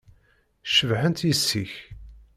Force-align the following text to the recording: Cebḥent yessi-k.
Cebḥent 0.75 1.25
yessi-k. 1.27 1.73